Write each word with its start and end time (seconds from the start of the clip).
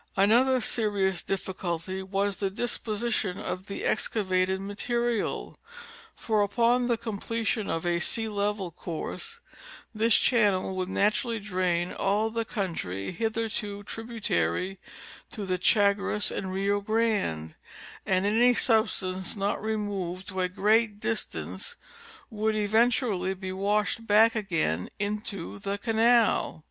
Another 0.17 0.59
serious 0.61 1.21
difficulty 1.21 2.01
was 2.01 2.37
the 2.37 2.49
disposition 2.49 3.37
of 3.37 3.67
the 3.67 3.85
excavated 3.85 4.59
material, 4.59 5.59
for 6.15 6.41
upon 6.41 6.87
the 6.87 6.97
completion 6.97 7.69
of 7.69 7.85
a 7.85 7.99
sea 7.99 8.27
level 8.27 8.71
course 8.71 9.41
this 9.93 10.15
chan 10.15 10.53
nel 10.53 10.75
would 10.75 10.89
naturally 10.89 11.37
drain 11.39 11.93
all 11.93 12.31
the 12.31 12.43
country 12.45 13.11
hitherto 13.11 13.83
ti'ibutary 13.83 14.79
to 15.29 15.45
the 15.45 15.59
Chagres 15.61 16.31
and 16.31 16.51
Rio 16.51 16.81
Grande, 16.81 17.53
and 18.03 18.25
any 18.25 18.55
substance 18.55 19.35
not 19.35 19.61
removed 19.61 20.27
to 20.29 20.41
a 20.41 20.49
great 20.49 20.99
distance 20.99 21.75
would 22.31 22.55
eventually 22.55 23.35
be 23.35 23.51
washed 23.51 24.07
back 24.07 24.33
again 24.33 24.89
into 24.97 25.59
the 25.59 25.77
canal. 25.77 26.59